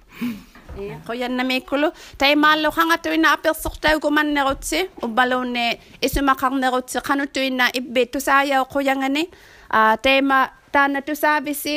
[1.08, 1.88] qoyannamiikkulu
[2.18, 5.66] taimaalluqangatuina apersortaugumannerutsi ubbaluunni
[6.08, 9.24] isumaqarnerutsi qanuttuina ibbi tusaajao quyangani
[9.70, 10.40] a teima
[10.72, 11.76] taana tusaavisi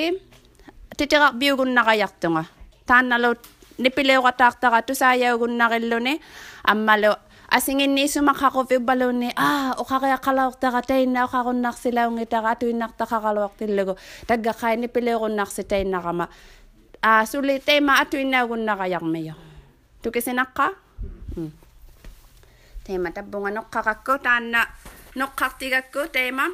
[0.95, 2.47] titirak biugun nakayak tunga.
[2.87, 3.35] Taan nalo
[3.79, 6.23] nipileo katak taka tu saya ugun nakilo ni.
[6.65, 7.19] Ammalo
[7.51, 12.07] asingin ni sumakakofio balo ni ah o kakaya kalawak taka tayo na o kakunak sila
[12.09, 13.99] ang itaka tuin naktaka kalawak tilago.
[14.27, 16.31] Tagga kaya nipileo kunak si tayo nakama.
[17.05, 19.37] Ah, sulit tayo maatuin na ugun nakayak mayo.
[20.01, 20.73] Tukisinak ka?
[21.35, 21.53] Hmm.
[22.85, 24.65] Tema tabunga nokkakakko taanna
[25.17, 26.49] nokkaktigakko tema.